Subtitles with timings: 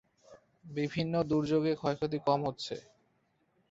[0.71, 2.75] বিভিন্ন দূর্যোগে ক্ষয়ক্ষতি কম হচ্ছে।